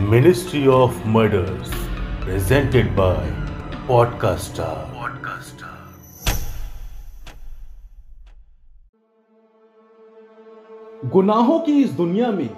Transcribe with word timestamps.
Ministry 0.00 0.66
of 0.66 0.94
Murders, 1.04 1.70
presented 2.20 2.96
by 2.96 3.16
Podcaster. 3.86 4.68
Podcaster. 4.92 5.72
गुनाहों 11.06 11.58
की 11.60 11.72
इस 11.82 11.90
दुनिया 11.92 12.30
में 12.30 12.48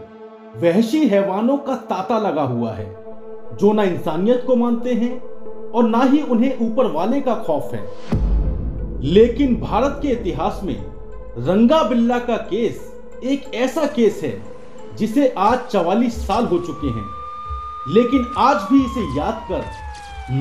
वहशी 0.57 1.05
हैवानों 1.09 1.57
का 1.59 1.75
तांता 1.91 2.19
लगा 2.19 2.43
हुआ 2.43 2.73
है 2.75 2.87
जो 3.61 3.73
ना 3.73 3.83
इंसानियत 3.85 4.45
को 4.47 4.57
मानते 4.57 4.95
हैं 4.95 5.19
और 5.71 5.89
ना 5.89 6.03
ही 6.05 6.21
उन्हें 6.35 6.59
ऊपर 6.67 6.91
वाले 6.93 7.21
का 7.21 7.35
खौफ 7.47 7.75
है 7.75 7.83
लेकिन 9.05 9.57
भारत 9.61 9.99
के 10.03 10.13
इतिहास 10.13 10.61
में 10.65 10.77
रंगा 11.49 11.83
बिल्ला 11.89 12.19
का 12.21 12.37
केस 12.51 12.81
एक 13.25 13.51
ऐसा 13.55 13.87
केस 13.97 14.21
है 14.25 14.35
जिसे 14.97 15.29
आज 15.39 15.59
44 15.73 16.21
साल 16.21 16.47
हो 16.47 16.59
चुके 16.59 16.89
हैं 16.91 17.22
लेकिन 17.89 18.27
आज 18.39 18.57
भी 18.73 18.85
इसे 18.85 19.05
याद 19.19 19.47
कर 19.51 19.65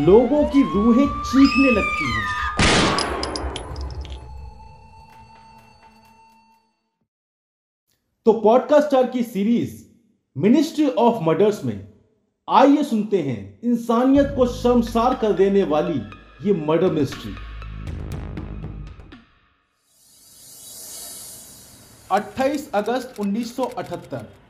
लोगों 0.05 0.43
की 0.45 0.61
रूहें 0.63 1.07
चीखने 1.07 1.71
लगती 1.71 2.11
हैं। 2.11 2.29
तो 8.25 8.33
पॉडकास्टर 8.33 9.07
की 9.07 9.23
सीरीज़ 9.23 9.83
मिनिस्ट्री 10.35 10.89
ऑफ़ 10.89 11.23
मर्डर्स 11.23 11.63
में 11.65 11.87
आइए 12.47 12.83
सुनते 12.83 13.21
हैं 13.21 13.59
इंसानियत 13.63 14.33
को 14.35 14.45
शर्मसार 14.47 15.15
कर 15.15 15.33
देने 15.33 15.63
वाली 15.63 16.01
ये 16.47 16.53
मर्डर 16.67 16.91
मिस्ट्री 16.91 17.33
28 22.11 22.69
अगस्त 22.73 23.19
1978 23.19 24.40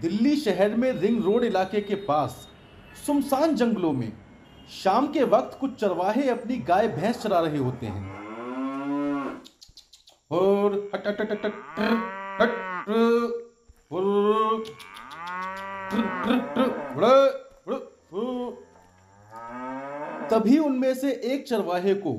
दिल्ली 0.00 0.36
शहर 0.36 0.74
में 0.74 0.90
रिंग 0.92 1.24
रोड 1.24 1.44
इलाके 1.44 1.80
के 1.80 1.94
पास 1.94 2.48
सुमसान 3.06 3.54
जंगलों 3.54 3.92
में, 3.92 4.12
शाम 4.82 5.06
के 5.06 5.24
वक्त 5.24 5.58
कुछ 5.60 5.74
चरवाहे 5.74 6.28
अपनी 6.28 6.56
गाय 6.68 6.88
भैंस 6.88 7.22
चरा 7.22 7.40
रहे 7.40 7.58
होते 7.58 7.86
हैं। 7.86 8.08
और 10.30 10.90
हट 10.94 11.06
हट 11.08 11.20
हट 11.20 11.44
हट 11.44 11.52
तभी 20.30 20.58
उनमें 20.58 20.94
से 20.94 21.12
एक 21.24 21.46
चरवाहे 21.48 21.94
को 21.94 22.12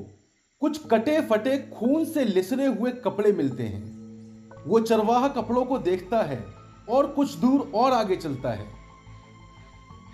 कुछ 0.61 0.85
कटे 0.87 1.19
फटे 1.21 1.57
खून 1.73 2.05
से 2.05 2.25
लिसरे 2.25 2.65
हुए 2.65 2.91
कपड़े 2.91 3.31
मिलते 3.31 3.63
हैं। 3.63 4.63
वो 4.67 4.79
चरवाहा 4.79 5.27
कपड़ों 5.27 5.65
को 5.65 5.77
देखता 5.79 6.21
है 6.21 6.60
और 6.91 7.07
कुछ 7.07 7.35
दूर 7.35 7.71
और 7.75 7.93
आगे 7.93 8.15
चलता 8.17 8.51
है। 8.51 8.67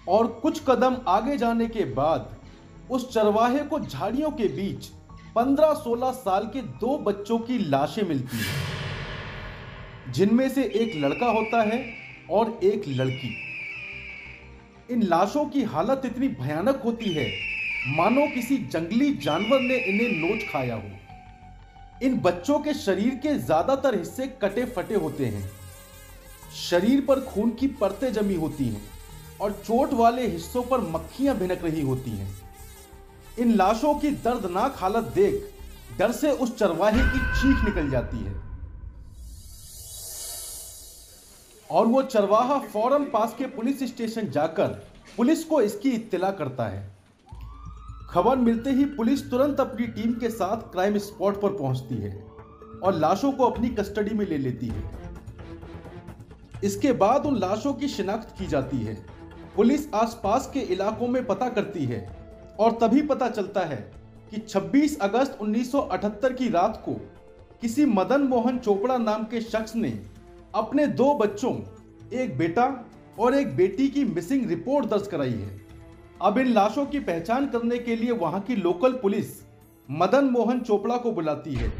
और 0.07 0.27
कुछ 0.41 0.61
कदम 0.67 0.97
आगे 1.07 1.37
जाने 1.37 1.67
के 1.67 1.85
बाद, 1.93 2.29
उस 2.91 3.11
चरवाहे 3.13 3.59
को 3.61 3.79
झाड़ियों 3.79 4.31
के 4.31 4.47
बीच 4.47 4.85
15-16 5.35 6.11
साल 6.13 6.45
के 6.45 6.61
दो 6.61 6.97
बच्चों 6.97 7.37
की 7.39 7.57
लाशें 7.59 8.03
मिलती 8.03 8.37
हैं, 8.37 10.11
जिनमें 10.13 10.47
से 10.49 10.63
एक 10.63 10.95
लड़का 10.95 11.27
होता 11.29 11.61
है 11.63 11.83
और 12.31 12.59
एक 12.63 12.87
लड़की। 12.89 13.35
इन 14.89 15.03
लाशों 15.03 15.45
की 15.45 15.63
हालत 15.65 16.01
इतनी 16.05 16.27
भयानक 16.35 16.81
होती 16.85 17.13
है, 17.13 17.27
मानो 17.87 18.27
किसी 18.27 18.57
जंगली 18.57 19.13
जानवर 19.15 19.59
ने 19.59 19.77
इन्हें 19.77 20.09
नोच 20.19 20.47
खाया 20.51 20.75
हो। 20.75 22.05
इन 22.05 22.19
बच्चों 22.21 22.59
के 22.59 22.73
शरीर 22.75 23.15
के 23.15 23.33
ज़्यादातर 23.35 23.97
हिस्से 23.97 24.27
कटे 24.41 24.65
फटे 24.67 24.95
होते 24.95 25.25
हैं। 25.25 25.49
शरीर 26.55 27.01
पर 27.01 27.19
खून 27.21 27.51
की 27.51 27.67
परतें 27.67 28.11
जमी 28.13 28.35
होती 28.35 28.65
हैं 28.65 28.81
और 29.41 29.51
चोट 29.65 29.93
वाले 29.93 30.27
हिस्सों 30.27 30.63
पर 30.63 30.81
मक्खियाँ 30.91 31.35
भिनक 31.37 31.63
रही 31.63 31.81
होती 31.81 32.11
हैं। 32.11 32.29
इन 33.39 33.55
लाशों 33.55 33.93
की 33.95 34.11
दर्दनाक 34.11 34.75
हालत 34.77 35.11
देख 35.15 35.53
डर 35.99 36.11
से 36.11 36.31
उस 36.31 36.57
चरवाहे 36.57 37.01
की 37.01 37.19
चीख 37.19 37.63
निकल 37.65 37.89
जाती 37.89 38.17
है। 38.17 38.35
और 41.69 41.87
वो 41.87 42.01
चरवाहा 42.01 42.57
फ़ौरन 42.59 43.03
पास 43.03 43.35
के 43.37 43.45
पुलिस 43.45 43.83
स्टेशन 43.83 44.29
जाकर 44.29 44.67
पुलिस 45.17 45.43
को 45.43 45.61
इसकी 45.61 45.89
इत्तला 45.89 46.31
करता 46.31 46.65
है। 46.65 46.95
खबर 48.09 48.35
मिलते 48.35 48.71
ही 48.71 48.85
पुलिस 48.85 49.29
तुरंत 49.31 49.59
अपनी 49.59 49.87
टीम 49.87 50.13
के 50.13 50.29
साथ 50.29 50.71
क्राइम 50.71 50.97
स्पॉट 50.97 51.41
पर 51.41 51.49
पहुँचती 51.49 51.95
है 51.95 52.11
और 52.83 52.95
लाशों 52.95 53.31
को 53.31 53.45
अपनी 53.45 53.69
कस्टडी 53.69 54.15
में 54.15 54.25
ले 54.25 54.37
लेती 54.37 54.67
है। 54.67 55.06
इसके 56.63 56.91
बाद 56.91 57.25
उन 57.25 57.37
लाशों 57.39 57.73
की 57.73 57.87
शिनाख्त 57.87 58.37
की 58.39 58.45
जाती 58.45 58.77
है। 58.77 58.95
पुलिस 59.55 59.93
आसपास 59.93 60.49
के 60.53 60.59
इलाकों 60.59 61.07
में 61.07 61.25
पता 61.25 61.49
करती 61.49 61.85
है 61.85 61.99
और 62.59 62.77
तभी 62.81 63.01
पता 63.01 63.29
चलता 63.29 63.61
है 63.61 63.77
कि 64.31 64.37
26 64.37 64.97
अगस्त 64.99 65.37
1978 65.41 66.33
की 66.33 66.49
रात 66.49 66.81
को 66.85 66.93
किसी 67.61 67.85
मदन 67.85 68.21
मोहन 68.21 68.57
चोपड़ा 68.57 68.97
नाम 68.97 69.23
के 69.23 69.41
शख्स 69.41 69.75
ने 69.75 69.89
अपने 70.55 70.87
दो 70.87 71.13
बच्चों, 71.13 71.53
एक 72.13 72.37
बेटा 72.37 72.85
और 73.19 73.35
एक 73.35 73.55
बेटी 73.55 73.87
की 73.87 74.03
मिसिंग 74.05 74.47
रिपोर्ट 74.49 74.85
दर्ज 74.85 75.07
कराई 75.07 75.31
है। 75.31 75.61
अब 76.21 76.37
इन 76.37 76.47
लाशों 76.47 76.85
की 76.85 76.99
पहचान 76.99 77.47
करने 77.47 77.77
के 77.77 77.95
लिए 77.95 78.11
वहाँ 78.11 78.41
की 78.41 78.55
लोकल 78.55 78.93
पुलिस 78.93 79.41
मदन 79.89 80.25
मोहन 80.25 80.59
चोपड़ा 80.59 80.97
को 80.97 81.11
बुलाती 81.11 81.53
है। 81.53 81.71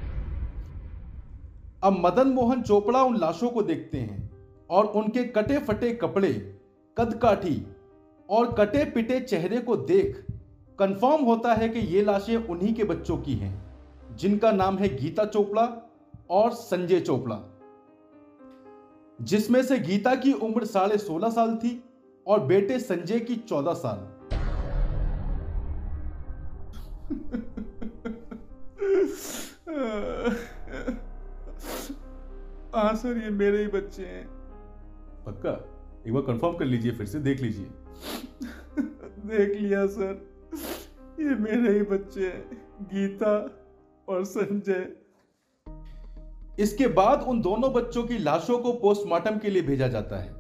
अब 1.84 1.98
मदन 2.00 2.28
मोहन 2.28 2.62
चोपड़ा 2.62 3.04
उन 3.04 3.18
लाशों 3.18 3.50
को 3.50 3.62
देखते 3.62 3.98
हैं। 3.98 4.27
और 4.70 4.86
उनके 4.86 5.24
कटे 5.24 5.58
फटे 5.58 5.94
कपड़े, 5.94 6.58
कदकाठी 6.98 7.68
और 8.30 8.54
कटे 8.54 8.86
पिटे 8.86 9.20
चेहरे 9.20 9.60
को 9.60 9.78
देख 9.78 10.26
कंफर्म 10.80 11.26
होता 11.26 11.54
है 11.54 11.70
कि 11.70 11.80
ये 11.80 12.02
लाशें 12.02 12.38
उन्हीं 12.38 12.74
के 12.74 12.84
बच्चों 12.84 13.18
की 13.18 13.34
हैं, 13.34 13.76
जिनका 14.16 14.52
नाम 14.52 14.78
है 14.78 14.96
गीता 14.96 15.26
चोपड़ा 15.26 15.92
और 16.30 16.52
संजय 16.52 17.00
चोपड़ा। 17.00 17.44
जिसमें 19.22 19.64
से 19.64 19.80
गीता 19.80 20.16
की 20.16 20.34
उम्र 20.34 20.66
साढ़े 20.66 20.98
सोलह 20.98 21.30
साल 21.30 21.56
थी 21.56 21.84
और 22.28 22.40
बेटे 22.40 22.80
संजय 22.80 23.20
की 23.20 23.36
चौदह 23.36 23.74
साल। 23.74 24.18
हाँ 32.76 32.96
सर, 32.96 33.18
ये 33.18 33.30
मेरे 33.30 33.58
ही 33.58 33.68
बच्चे 33.68 34.06
हैं। 34.06 34.37
पक्का? 35.28 35.74
एक 36.08 36.14
बार 36.14 36.24
कंफर्म 36.24 36.58
कर 36.58 36.66
लीजिए, 36.66 36.92
फिर 36.92 37.06
से 37.06 37.20
देख 37.20 37.42
लीजिए। 37.42 37.66
देख 39.26 39.62
लिया 39.62 39.88
सर 39.88 40.28
ये 41.20 41.36
मेरे 41.36 41.74
ही 41.74 41.82
बच्चे 41.82 42.28
हैं, 42.28 42.68
गीता 42.82 43.60
और 44.10 44.24
संजय। 44.24 44.92
इसके 46.60 46.88
बाद 46.88 47.22
उन 47.22 47.42
दोनों 47.42 47.74
बच्चों 47.74 48.04
की 48.04 48.18
लाशों 48.18 48.60
को 48.60 48.74
पोस्टमार्टम 48.74 49.38
के 49.38 49.50
लिए 49.50 49.62
भेजा 49.62 49.88
जाता 49.88 50.18
है। 50.18 50.34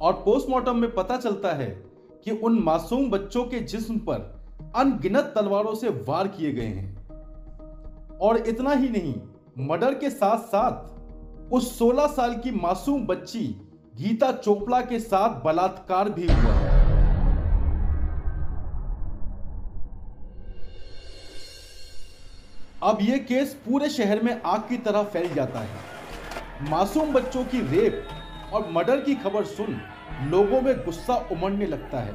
और 0.00 0.12
पोस्टमार्टम 0.12 0.76
में 0.76 0.94
पता 0.94 1.16
चलता 1.16 1.52
है 1.52 1.84
कि 2.24 2.30
उन 2.30 2.58
मासूम 2.58 3.10
बच्चों 3.10 3.44
के 3.44 3.60
जिस्म 3.60 3.98
पर 3.98 4.40
अनगिनत 4.76 5.32
तलवारों 5.34 5.74
से 5.74 5.88
वार 5.88 6.28
किए 6.28 6.52
गए 6.52 6.66
हैं। 6.66 7.08
और 8.18 8.36
इतना 8.36 8.70
ही 8.70 8.88
नहीं, 8.88 9.14
मर्डर 9.58 9.94
के 9.94 10.10
साथ 10.10 10.38
साथ 10.38 11.00
उस 11.52 11.78
16 11.78 12.06
साल 12.06 12.34
की 12.34 12.50
मासूम 12.50 13.06
बच्ची 13.06 13.69
गीता 14.00 14.30
चोपड़ा 14.32 14.80
के 14.80 14.98
साथ 15.00 15.30
बलात्कार 15.42 16.08
भी 16.10 16.26
हुआ। 16.26 16.52
है 16.52 16.68
अब 22.82 22.98
यह 23.02 23.18
केस 23.18 23.54
पूरे 23.64 23.88
शहर 23.88 24.22
में 24.22 24.40
आग 24.42 24.60
की 24.60 24.76
तरह 24.78 25.02
फैल 25.02 25.32
जाता 25.34 25.60
है। 25.60 26.68
मासूम 26.70 27.12
बच्चों 27.12 27.44
की 27.44 27.60
रेप 27.68 28.08
और 28.52 28.70
मर्डर 28.72 29.00
की 29.00 29.14
खबर 29.14 29.44
सुन 29.44 29.80
लोगों 30.30 30.60
में 30.60 30.74
गुस्सा 30.84 31.16
उमड़ने 31.32 31.66
लगता 31.66 32.00
है, 32.00 32.14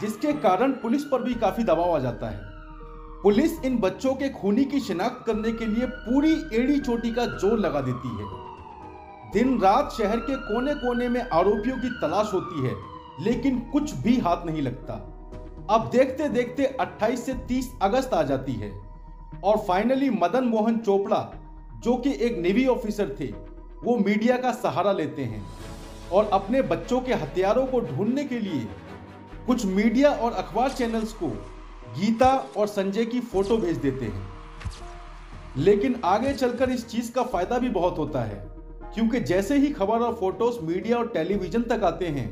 जिसके 0.00 0.32
कारण 0.40 0.72
पुलिस 0.72 1.04
पर 1.04 1.22
भी 1.22 1.34
काफ़ी 1.34 1.64
दबाव 1.64 1.96
आ 1.96 1.98
जाता 1.98 2.30
है। 2.30 2.50
पुलिस 3.22 3.64
इन 3.64 3.78
बच्चों 3.78 4.14
के 4.14 4.28
खूनी 4.30 4.64
की 4.64 4.80
शिनाख्त 4.80 5.24
करने 5.26 5.52
के 5.52 5.66
लिए 5.66 5.86
पूरी 5.86 6.32
एड़ी 6.54 6.78
चोटी 6.80 7.10
का 7.10 7.26
ज़ोर 7.26 7.58
लगा 7.58 7.80
देती 7.80 8.16
है। 8.18 8.50
दिन 9.32 9.60
रात 9.60 9.92
शहर 9.92 10.16
के 10.16 10.36
कोने 10.36 10.74
कोने 10.74 11.08
में 11.08 11.20
आरोपियों 11.20 11.76
की 11.76 11.90
तलाश 11.90 12.32
होती 12.34 12.66
है, 12.68 12.74
लेकिन 13.20 13.58
कुछ 13.58 13.92
भी 13.92 14.18
हाथ 14.18 14.46
नहीं 14.46 14.62
लगता। 14.62 14.94
अब 15.70 15.90
देखते 15.92 16.28
देखते 16.28 16.64
28 16.64 17.26
से 17.26 17.34
30 17.34 17.70
अगस्त 17.82 18.14
आ 18.14 18.22
जाती 18.22 18.52
है, 18.52 18.72
और 19.44 19.56
फाइनली 19.56 20.10
मदन 20.10 20.44
मोहन 20.44 20.78
चोपड़ा, 20.78 21.32
जो 21.84 21.96
कि 21.96 22.12
एक 22.14 22.38
नेवी 22.38 22.66
ऑफिसर 22.66 23.16
थे, 23.20 23.26
वो 23.84 23.96
मीडिया 23.96 24.36
का 24.36 24.52
सहारा 24.52 24.92
लेते 24.92 25.24
हैं, 25.24 25.44
और 26.12 26.30
अपने 26.32 26.62
बच्चों 26.62 27.00
के 27.00 27.14
हथियारों 27.14 27.66
को 27.66 27.80
ढूँढने 27.80 28.24
के 28.24 28.38
लिए 28.38 28.68
कुछ 29.46 29.66
मीडिया 29.66 30.10
और 30.10 30.32
अखबार 30.32 30.72
चैनल्स 30.72 31.12
को 31.12 31.28
गीता 31.98 32.46
और 32.56 32.66
संजय 32.66 33.04
की 33.04 33.20
फ़ोटो 33.20 33.56
भेज 33.56 33.76
देते 33.76 34.04
हैं। 34.04 34.28
लेकिन 35.56 36.00
आगे 36.04 36.32
चलकर 36.32 36.70
इस 36.70 36.88
चीज़ 36.88 37.12
का 37.12 37.22
फ़ायदा 37.22 37.58
भी 37.58 37.68
बहुत 37.68 37.98
होता 37.98 38.20
है। 38.20 38.51
क्योंकि 38.94 39.20
जैसे 39.20 39.56
ही 39.56 39.68
खबर 39.70 40.00
और 40.00 40.14
फ़ोटोज़ 40.14 40.60
मीडिया 40.60 40.98
और 40.98 41.08
टेलीविज़न 41.08 41.62
तक 41.62 41.84
आते 41.84 42.06
हैं 42.08 42.30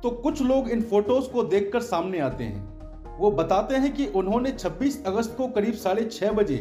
तो 0.00 0.10
कुछ 0.10 0.42
लोग 0.42 0.68
इन 0.68 0.82
फ़ोटोज़ 0.82 1.28
को 1.30 1.42
देखकर 1.44 1.80
सामने 1.80 2.18
आते 2.18 2.44
हैं। 2.44 3.18
वो 3.18 3.30
बताते 3.30 3.76
हैं 3.76 3.92
कि 3.94 4.06
उन्होंने 4.06 4.50
26 4.52 5.02
अगस्त 5.06 5.34
को 5.36 5.48
करीब 5.48 5.74
साढ़े 5.74 6.04
छह 6.04 6.30
बजे 6.32 6.56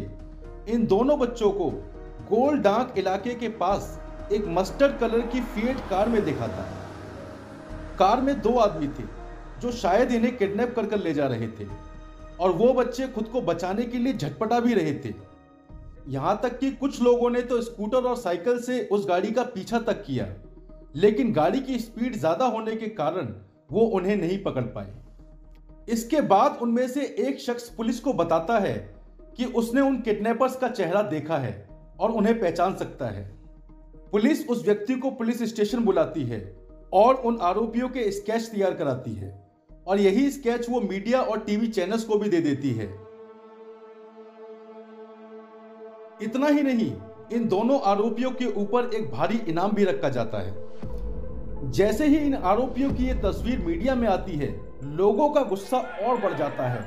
इन 0.69 0.85
दोनों 0.87 1.17
बच्चों 1.19 1.51
को 1.51 1.69
गोल 2.29 2.57
डाक 2.57 2.93
इलाके 2.97 3.33
के 3.35 3.49
पास 3.57 3.99
एक 4.33 4.47
मस्टर्ड 4.47 4.97
कलर 4.99 5.21
की 5.27 5.41
फिएट 5.43 5.77
कार 5.89 6.09
में 6.09 6.23
देखा 6.25 6.47
था। 6.47 6.65
कार 7.99 8.21
में 8.21 8.39
दो 8.41 8.57
आदमी 8.57 8.87
थे, 8.87 9.03
जो 9.61 9.71
शायद 9.71 10.11
इन्हें 10.11 10.35
किडनैप 10.37 10.75
कर 10.75 10.85
कर 10.85 10.99
ले 10.99 11.13
जा 11.13 11.27
रहे 11.27 11.47
थे, 11.49 11.67
और 12.39 12.51
वो 12.51 12.73
बच्चे 12.73 13.07
खुद 13.07 13.27
को 13.27 13.41
बचाने 13.41 13.83
के 13.83 13.97
लिए 13.97 14.13
झटपटा 14.13 14.59
भी 14.59 14.73
रहे 14.73 14.93
थे। 14.95 15.13
यहाँ 16.07 16.39
तक 16.43 16.57
कि 16.59 16.71
कुछ 16.73 17.01
लोगों 17.01 17.29
ने 17.29 17.41
तो 17.41 17.61
स्कूटर 17.61 18.03
और 18.03 18.15
साइकिल 18.17 18.59
से 18.61 18.81
उस 18.87 19.07
गाड़ी 19.07 19.31
का 19.31 19.43
पीछा 19.45 19.79
तक 19.79 20.03
किया, 20.03 20.27
लेकिन 20.95 21.31
गाड़ी 21.33 21.59
की 21.59 21.79
स्पीड 21.79 22.15
ज़्यादा 22.15 22.45
होने 22.47 22.75
के 22.75 22.87
कारण 22.95 23.33
वो 23.71 23.81
उन्हें 23.87 24.15
नहीं 24.17 24.41
पकड़ 24.43 24.63
पाए। 24.67 24.93
इसके 25.87 26.21
बाद 26.23 26.57
उनमें 26.61 26.87
से 26.87 27.05
एक 27.19 27.39
शख्स 27.41 27.69
पुलिस 27.69 27.99
को 27.99 28.13
बताता 28.13 28.59
है 28.59 28.75
कि 29.37 29.45
उसने 29.53 29.81
उन 29.81 29.99
किडनैपर्स 30.01 30.55
का 30.55 30.67
चेहरा 30.69 31.01
देखा 31.03 31.37
है 31.37 31.53
और 31.99 32.11
उन्हें 32.11 32.39
पहचान 32.39 32.75
सकता 32.75 33.09
है। 33.09 33.23
पुलिस 34.13 34.47
उस 34.47 34.63
व्यक्ति 34.65 34.95
को 34.95 35.11
पुलिस 35.11 35.43
स्टेशन 35.49 35.83
बुलाती 35.85 36.23
है 36.23 36.41
और 36.93 37.15
उन 37.15 37.37
आरोपियों 37.43 37.89
के 37.89 38.09
स्केच 38.11 38.45
तैयार 38.45 38.73
कराती 38.73 39.13
है 39.13 39.33
और 39.87 39.99
यही 39.99 40.29
स्केच 40.31 40.69
वो 40.69 40.81
मीडिया 40.81 41.21
और 41.21 41.39
टीवी 41.39 41.67
चैनल्स 41.69 42.03
को 42.03 42.17
भी 42.17 42.29
दे 42.29 42.41
देती 42.41 42.71
है। 42.71 42.87
इतना 46.21 46.47
ही 46.47 46.63
नहीं, 46.63 46.93
इन 47.33 47.47
दोनों 47.47 47.79
आरोपियों 47.81 48.31
के 48.31 48.45
ऊपर 48.45 48.89
एक 48.95 49.11
भारी 49.11 49.37
इनाम 49.47 49.71
भी 49.71 49.83
रखा 49.83 50.09
जाता 50.09 50.37
है। 50.37 51.71
जैसे 51.71 52.07
ही 52.07 52.17
इन 52.17 52.35
आरोपियों 52.35 52.93
की 52.93 53.05
यह 53.05 53.21
तस्वीर 53.21 53.59
मीडिया 53.59 53.95
में 53.95 54.07
आती 54.07 54.31
है, 54.31 54.49
लोगों 54.83 55.29
का 55.29 55.41
गुस्सा 55.41 55.77
और 55.77 56.17
बढ़ 56.17 56.33
जाता 56.33 56.67
है 56.69 56.81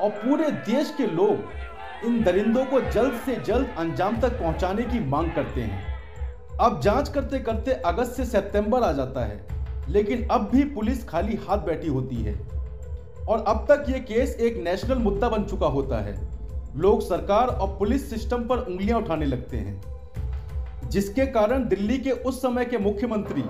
और 0.00 0.10
पूरे 0.10 0.50
देश 0.50 0.94
के 0.98 1.06
लोग 1.06 2.06
इन 2.06 2.22
दरिंदों 2.22 2.64
को 2.64 2.80
जल्द 2.80 3.20
से 3.26 3.36
जल्द 3.36 3.74
अंजाम 3.78 4.20
तक 4.20 4.38
पहुँचाने 4.40 4.82
की 4.82 5.00
मांग 5.00 5.30
करते 5.30 5.60
हैं। 5.60 6.00
अब 6.60 6.80
जाँच 6.80 7.08
करते 7.08 7.38
करते 7.38 7.72
अगस्त 7.72 8.12
से 8.12 8.24
सितंबर 8.24 8.82
आ 8.82 8.92
जाता 8.92 9.24
है, 9.24 9.46
लेकिन 9.88 10.28
अब 10.28 10.48
भी 10.52 10.64
पुलिस 10.64 11.08
खाली 11.08 11.38
हाथ 11.48 11.58
बैठी 11.58 11.88
होती 11.88 12.16
है। 12.16 12.34
और 13.28 13.44
अब 13.48 13.66
तक 13.70 13.84
ये 13.88 14.00
केस 14.00 14.36
एक 14.40 14.64
नेशनल 14.64 14.98
मुद्दा 14.98 15.28
बन 15.28 15.44
चुका 15.44 15.66
होता 15.66 16.00
है। 16.00 16.35
लोग 16.76 17.00
सरकार 17.00 17.46
और 17.46 17.68
पुलिस 17.78 18.10
सिस्टम 18.10 18.42
पर 18.42 18.58
उंगलियाँ 18.58 19.00
उठाने 19.00 19.26
लगते 19.26 19.56
हैं। 19.56 19.96
जिसके 20.88 21.26
कारण 21.26 21.68
दिल्ली 21.68 21.98
के 21.98 22.10
उस 22.10 22.42
समय 22.42 22.64
के 22.64 22.78
मुख्यमंत्री 22.78 23.44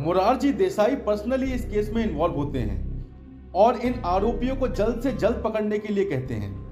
मुरारजी 0.00 0.52
देसाई 0.52 0.96
पर्सनली 0.96 1.52
इस 1.52 1.64
केस 1.64 1.90
में 1.90 2.10
इन्वॉल्व 2.10 2.34
होते 2.34 2.58
हैं 2.58 3.06
और 3.54 3.76
इन 3.76 3.94
आरोपियों 4.04 4.56
को 4.56 4.68
जल्द 4.68 5.00
से 5.00 5.12
जल्द 5.12 5.40
पकड़ने 5.44 5.78
के 5.78 5.92
लिए 5.92 6.04
कहते 6.04 6.34
हैं। 6.34 6.66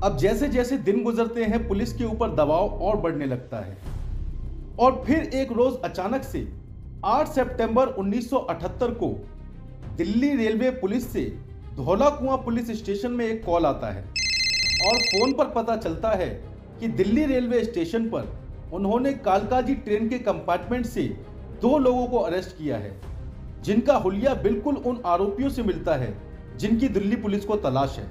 अब 0.00 0.16
जैसे 0.16 0.48
जैसे 0.48 0.78
दिन 0.78 1.02
गुजरते 1.02 1.44
हैं, 1.44 1.68
पुलिस 1.68 1.92
के 1.92 2.04
ऊपर 2.04 2.30
दबाव 2.30 2.68
और 2.68 2.96
बढ़ने 2.96 3.26
लगता 3.26 3.56
है। 3.56 3.78
और 4.78 5.04
फिर 5.06 5.18
एक 5.18 5.52
रोज 5.52 5.80
अचानक 5.84 6.22
से 6.22 6.48
8 7.04 7.28
सितंबर 7.28 7.86
1978 7.86 8.90
को 8.90 9.26
दिल्ली 9.96 10.36
रेलवे 10.36 10.70
पुलिस 10.70 11.12
से 11.12 11.38
धौला 11.76 12.08
कुआँ 12.08 12.36
पुलिस 12.36 12.70
स्टेशन 12.70 13.10
में 13.10 13.26
एक 13.26 13.44
कॉल 13.44 13.66
आता 13.66 13.92
है। 13.92 14.25
और 14.82 14.98
फ़ोन 15.00 15.32
पर 15.32 15.48
पता 15.52 15.76
चलता 15.76 16.10
है 16.12 16.28
कि 16.80 16.88
दिल्ली 16.88 17.24
रेलवे 17.26 17.62
स्टेशन 17.64 18.08
पर 18.08 18.28
उन्होंने 18.72 19.12
कालकाजी 19.24 19.74
ट्रेन 19.76 20.08
के 20.08 20.18
कंपार्टमेंट 20.18 20.86
से 20.86 21.02
दो 21.62 21.76
लोगों 21.78 22.06
को 22.06 22.18
अरेस्ट 22.18 22.56
किया 22.58 22.76
है, 22.76 22.92
जिनका 23.62 23.96
हुलिया 23.96 24.34
बिल्कुल 24.42 24.76
उन 24.76 25.00
आरोपियों 25.06 25.48
से 25.50 25.62
मिलता 25.62 25.94
है, 25.94 26.12
जिनकी 26.58 26.88
दिल्ली 26.88 27.16
पुलिस 27.16 27.44
को 27.44 27.56
तलाश 27.58 27.98
है। 27.98 28.04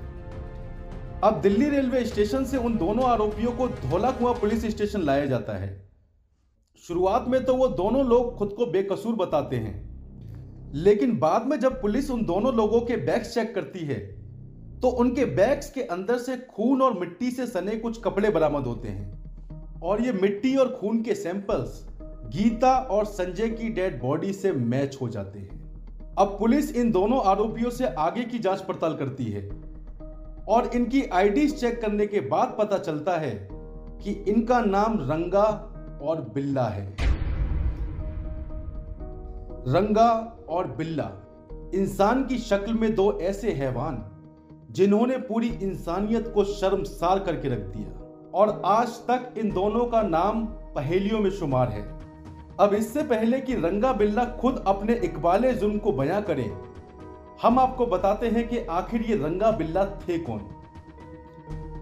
अब 1.23 1.39
दिल्ली 1.41 1.69
रेलवे 1.69 2.03
स्टेशन 2.05 2.45
से 2.45 2.57
उन 2.57 2.77
दोनों 2.77 3.05
आरोपियों 3.05 3.51
को 3.51 3.67
धौला 3.67 4.11
कुआँ 4.11 4.33
पुलिस 4.33 4.65
स्टेशन 4.67 5.01
लाया 5.01 5.25
जाता 5.25 5.57
है। 5.57 5.69
शुरुआत 6.83 7.25
में 7.27 7.43
तो 7.45 7.55
वो 7.55 7.67
दोनों 7.67 8.05
लोग 8.05 8.35
खुद 8.37 8.53
को 8.57 8.65
बेकसूर 8.65 9.15
बताते 9.15 9.55
हैं, 9.57 9.75
लेकिन 10.75 11.17
बाद 11.19 11.45
में 11.45 11.59
जब 11.59 11.81
पुलिस 11.81 12.09
उन 12.11 12.25
दोनों 12.25 12.53
लोगों 12.55 12.81
के 12.81 12.97
बैग्स 12.97 13.33
चेक 13.33 13.55
करती 13.55 13.85
है 13.85 13.99
तो 14.81 14.87
उनके 14.87 15.25
बैग्स 15.25 15.71
के 15.71 15.81
अंदर 15.81 16.17
से 16.17 16.37
खून 16.37 16.81
और 16.81 16.99
मिट्टी 16.99 17.31
से 17.31 17.47
सने 17.47 17.75
कुछ 17.75 18.01
कपड़े 18.01 18.29
बरामद 18.29 18.65
होते 18.65 18.87
हैं। 18.87 19.25
और 19.83 20.01
ये 20.01 20.11
मिट्टी 20.11 20.55
और 20.55 20.69
खून 20.69 21.01
के 21.01 21.15
सैंपल्स 21.15 21.87
गीता 22.01 22.77
और 22.77 23.05
संजय 23.05 23.49
की 23.49 23.69
डेड 23.69 24.01
बॉडी 24.01 24.33
से 24.33 24.51
मैच 24.51 24.97
हो 25.01 25.09
जाते 25.09 25.39
हैं। 25.39 25.83
अब 26.17 26.27
पुलिस 26.27 26.75
इन 26.75 26.91
दोनों 26.91 27.25
आरोपियों 27.25 27.69
से 27.69 27.85
आगे 27.85 28.23
की 28.23 28.39
जाँच 28.39 28.61
पड़ताल 28.61 28.95
करती 28.95 29.25
है। 29.25 29.49
और 30.47 30.71
इनकी 30.75 31.03
आईडी 31.03 31.49
चेक 31.49 31.81
करने 31.81 32.07
के 32.07 32.19
बाद 32.19 32.55
पता 32.59 32.77
चलता 32.77 33.17
है 33.17 33.49
कि 34.03 34.11
इनका 34.11 34.61
नाम 34.61 34.97
रंगा 34.99 35.71
और 36.01 36.31
बिल्ला 36.35 36.67
है। 36.67 36.95
रंगा 39.67 40.37
और 40.49 40.67
बिल्ला, 40.67 41.11
इंसान 41.73 42.25
की 42.25 42.37
शक्ल 42.37 42.73
में 42.73 42.95
दो 42.95 43.19
ऐसे 43.19 43.51
हैवान 43.51 44.14
जिन्होंने 44.75 45.17
पूरी 45.17 45.47
इंसानियत 45.47 46.31
को 46.35 46.43
शर्मसार 46.43 47.19
करके 47.19 47.49
रख 47.49 47.59
दिया। 47.75 47.91
और 48.33 48.61
आज 48.65 48.87
तक 49.07 49.33
इन 49.37 49.51
दोनों 49.51 49.85
का 49.85 50.01
नाम 50.01 50.45
पहेलियों 50.75 51.19
में 51.19 51.29
शुमार 51.29 51.69
है। 51.69 51.83
अब 52.59 52.73
इससे 52.73 53.03
पहले 53.03 53.39
कि 53.39 53.55
रंगा 53.55 53.91
बिल्ला 53.93 54.25
खुद 54.41 54.63
अपने 54.67 54.95
इकबाल 54.95 55.51
जुल्म 55.51 55.77
को 55.77 55.91
बयां 55.91 56.21
करें, 56.21 56.49
हम 57.41 57.59
आपको 57.59 57.85
बताते 57.85 58.27
हैं 58.27 58.47
कि 58.47 58.59
आखिर 58.71 59.01
ये 59.01 59.15
रंगा 59.15 59.51
बिल्ला 59.51 59.85
थे 59.85 60.17
कौन। 60.19 60.41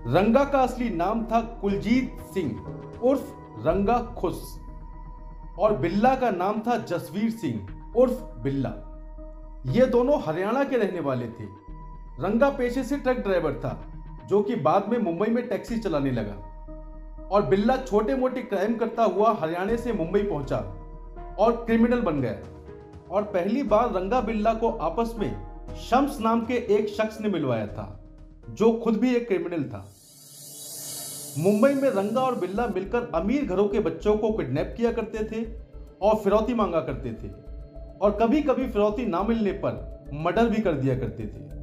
रंगा 0.07 0.43
का 0.43 0.61
असली 0.61 0.89
नाम 0.89 1.23
था 1.23 1.41
कुलजीत 1.61 2.17
सिंह, 2.33 2.51
उर्फ़ 3.03 3.67
रंगा 3.67 3.97
खुश 4.17 4.41
और 5.59 5.77
बिल्ला 5.77 6.15
का 6.15 6.31
नाम 6.31 6.59
था 6.59 6.77
जसवीर 6.85 7.29
सिंह, 7.31 7.67
उर्फ़ 7.95 8.23
बिल्ला। 8.43 8.73
ये 9.65 9.85
दोनों 9.87 10.21
हरियाणा 10.21 10.63
के 10.63 10.77
रहने 10.77 10.99
वाले 10.99 11.27
थे। 11.29 11.62
रंगा 12.19 12.49
पेशे 12.49 12.83
से 12.83 12.97
ट्रक 12.97 13.17
ड्राइवर 13.17 13.53
था, 13.53 13.93
जो 14.27 14.41
कि 14.41 14.55
बाद 14.55 14.89
में 14.89 14.97
मुंबई 14.97 15.27
में 15.27 15.47
टैक्सी 15.47 15.77
चलाने 15.77 16.11
लगा। 16.11 16.49
और 17.31 17.45
बिल्ला 17.45 17.77
छोटे 17.77 18.15
मोटे 18.15 18.41
क्राइम 18.41 18.75
करता 18.75 19.03
हुआ 19.03 19.33
हरियाणा 19.33 19.75
से 19.75 19.93
मुंबई 19.93 20.23
पहुँचा 20.23 20.57
और 21.39 21.51
क्रिमिनल 21.51 22.01
बन 22.01 22.21
गया। 22.21 22.35
और 23.11 23.23
पहली 23.23 23.63
बार 23.63 23.93
रंगा 23.93 24.21
बिल्ला 24.21 24.53
को 24.53 24.69
आपस 24.69 25.15
में 25.17 25.47
शम्स 25.89 26.21
नाम 26.21 26.45
के 26.45 26.53
एक 26.53 26.87
शख्स 26.87 27.21
ने 27.21 27.29
मिलवाया 27.29 27.67
था, 27.67 28.03
जो 28.49 28.73
खुद 28.73 28.97
भी 28.97 29.15
एक 29.15 29.27
क्रिमिनल 29.27 29.63
था। 29.63 29.89
मुंबई 31.37 31.73
में 31.73 31.89
रंगा 31.89 32.21
और 32.21 32.35
बिल्ला 32.35 32.67
मिलकर 32.67 33.11
अमीर 33.15 33.45
घरों 33.45 33.67
के 33.67 33.79
बच्चों 33.79 34.17
को 34.17 34.31
किडनैप 34.31 34.73
किया 34.77 34.91
करते 34.91 35.23
थे 35.23 35.45
और 36.01 36.15
फिरौती 36.15 36.53
मांगा 36.53 36.79
करते 36.79 37.09
थे। 37.09 37.31
और 38.01 38.17
कभी 38.21 38.41
कभी 38.41 38.67
फिरौती 38.67 39.05
ना 39.05 39.23
मिलने 39.23 39.51
पर 39.51 40.03
मर्डर 40.13 40.49
भी 40.49 40.61
कर 40.61 40.73
दिया 40.73 40.99
करते 40.99 41.23
थे। 41.23 41.62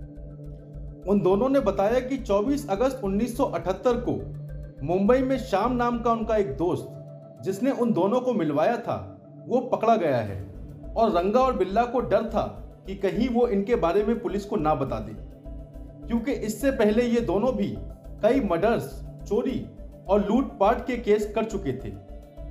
उन 1.09 1.21
दोनों 1.21 1.49
ने 1.49 1.61
बताया 1.61 2.01
कि 2.01 2.17
24 2.17 2.71
अगस्त 2.71 3.01
1978 3.05 3.93
को 4.09 4.41
मुंबई 4.87 5.19
में 5.19 5.39
श्याम 5.39 5.73
नाम 5.73 5.99
का 5.99 6.13
उनका 6.13 6.37
एक 6.37 6.57
दोस्त, 6.57 6.89
जिसने 7.43 7.71
उन 7.71 7.93
दोनों 7.93 8.21
को 8.21 8.33
मिलवाया 8.33 8.77
था, 8.77 9.23
वो 9.49 9.61
पकड़ा 9.61 9.97
गया 9.97 10.17
है। 10.17 10.55
और 10.97 11.11
रंगा 11.11 11.41
और 11.41 11.57
बिल्ला 11.57 11.85
को 11.85 12.01
डर 12.01 12.25
था 12.25 12.73
कि 12.87 12.95
कहीं 12.95 13.29
वो 13.29 13.49
इनके 13.49 13.75
बारे 13.75 14.03
में 14.03 14.21
पुलिस 14.21 14.45
को 14.45 14.57
ना 14.57 14.75
बता 14.75 14.99
दे। 14.99 15.13
क्योंकि 16.09 16.33
इससे 16.33 16.71
पहले 16.71 17.03
ये 17.03 17.21
दोनों 17.21 17.57
भी 17.57 17.75
कई 18.23 18.41
मर्डर्स, 18.41 19.07
चोरी 19.29 19.67
और 20.09 20.29
लूटपाट 20.29 20.87
के 20.87 20.97
केस 20.97 21.33
कर 21.35 21.45
चुके 21.45 21.73
थे। 21.73 21.93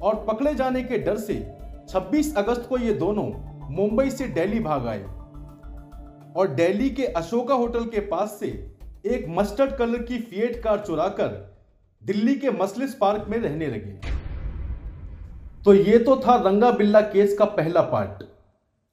और 0.02 0.16
पकड़े 0.16 0.56
जाने 0.56 0.84
के 0.84 0.98
डर 0.98 1.18
से 1.18 1.58
26 1.90 2.38
अगस्त 2.38 2.66
को 2.70 2.78
ये 2.78 2.94
दोनों 2.94 3.50
मुंबई 3.76 4.10
से 4.10 4.28
दिल्ली 4.28 4.60
भाग 4.60 4.88
आए। 4.88 5.19
और 6.36 6.48
दिल्ली 6.48 6.90
के 6.90 7.06
अशोका 7.06 7.56
होटल 7.56 7.86
के 7.86 8.00
पास 8.00 8.38
से 8.40 8.48
एक 9.06 9.26
मस्टर्ड 9.30 9.76
कलर 9.76 10.04
की 10.04 10.20
फिएट 10.20 10.62
कार 10.64 10.80
चुराकर 10.80 11.28
दिल्ली 12.02 12.36
के 12.36 12.52
मसलिस 12.52 12.94
पार्क 12.94 13.26
में 13.30 13.38
रहने 13.38 13.68
लगे। 13.68 14.18
तो 15.66 15.74
ये 15.74 15.98
तो 16.00 16.16
था 16.18 16.36
रंगा 16.36 16.72
बिल्ला 16.72 17.02
केस 17.02 17.38
का 17.38 17.46
पहला 17.46 17.82
पार्ट। 17.82 18.24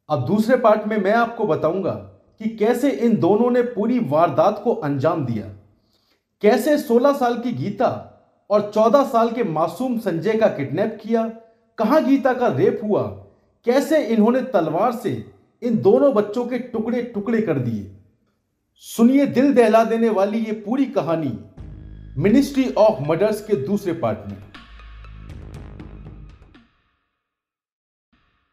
अब 0.08 0.24
दूसरे 0.26 0.56
पार्ट 0.56 0.86
में 0.86 0.96
मैं 0.96 1.12
आपको 1.12 1.46
बताऊँगा 1.46 1.92
कि 2.40 2.48
कैसे 2.56 2.90
इन 2.90 3.16
दोनों 3.16 3.50
ने 3.50 3.62
पूरी 3.62 3.98
वारदात 3.98 4.60
को 4.64 4.74
अंजाम 4.74 5.24
दिया। 5.26 5.46
कैसे 6.42 6.78
16 6.78 7.14
साल 7.14 7.38
की 7.38 7.52
गीता 7.52 7.88
और 8.50 8.70
14 8.74 9.04
साल 9.04 9.30
के 9.30 9.44
मासूम 9.44 9.98
संजय 9.98 10.32
का 10.32 10.48
किडनैप 10.48 10.98
किया, 11.02 11.24
कहाँ 11.78 12.04
गीता 12.04 12.32
का 12.32 12.48
रेप 12.48 12.80
हुआ, 12.84 13.02
कैसे 13.66 14.04
इन्होंने 14.04 14.42
तलवार 14.42 14.92
से 14.92 15.14
इन 15.62 15.76
दोनों 15.82 16.12
बच्चों 16.14 16.44
के 16.46 16.58
टुकड़े 16.58 17.02
टुकड़े 17.02 17.40
कर 17.42 17.58
दिए। 17.58 17.90
सुनिए 18.82 19.26
दिल 19.26 19.52
दहला 19.54 19.84
देने 19.84 20.08
वाली 20.08 20.38
ये 20.38 20.52
पूरी 20.52 20.84
कहानी 20.86 21.38
मिनिस्ट्री 22.18 22.68
ऑफ़ 22.78 23.02
मर्डर्स 23.08 23.40
के 23.46 23.56
दूसरे 23.56 23.92
पार्ट 23.92 24.18
में। 24.28 24.36